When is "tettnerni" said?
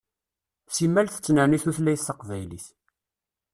1.09-1.59